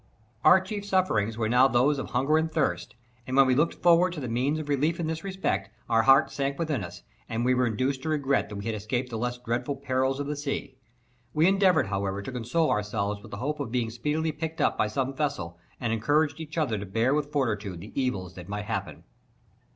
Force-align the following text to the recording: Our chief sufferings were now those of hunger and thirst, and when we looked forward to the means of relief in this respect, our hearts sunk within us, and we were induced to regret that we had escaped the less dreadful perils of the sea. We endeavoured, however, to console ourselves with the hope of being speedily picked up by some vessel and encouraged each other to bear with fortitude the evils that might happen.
Our 0.43 0.59
chief 0.61 0.83
sufferings 0.83 1.37
were 1.37 1.47
now 1.47 1.67
those 1.67 1.99
of 1.99 2.09
hunger 2.09 2.39
and 2.39 2.51
thirst, 2.51 2.95
and 3.27 3.37
when 3.37 3.45
we 3.45 3.53
looked 3.53 3.75
forward 3.75 4.13
to 4.13 4.19
the 4.19 4.27
means 4.27 4.57
of 4.57 4.67
relief 4.67 4.99
in 4.99 5.05
this 5.05 5.23
respect, 5.23 5.69
our 5.87 6.01
hearts 6.01 6.33
sunk 6.33 6.57
within 6.57 6.83
us, 6.83 7.03
and 7.29 7.45
we 7.45 7.53
were 7.53 7.67
induced 7.67 8.01
to 8.01 8.09
regret 8.09 8.49
that 8.49 8.55
we 8.55 8.65
had 8.65 8.73
escaped 8.73 9.11
the 9.11 9.17
less 9.19 9.37
dreadful 9.37 9.75
perils 9.75 10.19
of 10.19 10.25
the 10.25 10.35
sea. 10.35 10.75
We 11.35 11.45
endeavoured, 11.45 11.85
however, 11.89 12.23
to 12.23 12.31
console 12.31 12.71
ourselves 12.71 13.21
with 13.21 13.29
the 13.29 13.37
hope 13.37 13.59
of 13.59 13.71
being 13.71 13.91
speedily 13.91 14.31
picked 14.31 14.59
up 14.59 14.75
by 14.75 14.87
some 14.87 15.13
vessel 15.15 15.59
and 15.79 15.93
encouraged 15.93 16.39
each 16.39 16.57
other 16.57 16.79
to 16.79 16.85
bear 16.87 17.13
with 17.13 17.31
fortitude 17.31 17.79
the 17.81 17.93
evils 17.93 18.33
that 18.33 18.49
might 18.49 18.65
happen. 18.65 19.03